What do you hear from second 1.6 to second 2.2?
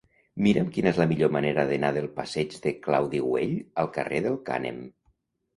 d'anar del